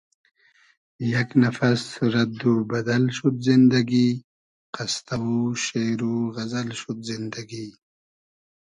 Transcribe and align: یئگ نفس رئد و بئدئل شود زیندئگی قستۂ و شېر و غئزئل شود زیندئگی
یئگ 1.11 1.29
نفس 1.43 1.83
رئد 2.13 2.39
و 2.51 2.53
بئدئل 2.69 3.03
شود 3.15 3.35
زیندئگی 3.45 4.09
قستۂ 4.75 5.15
و 5.23 5.29
شېر 5.63 5.99
و 6.11 6.13
غئزئل 6.35 6.69
شود 6.79 6.99
زیندئگی 7.07 7.67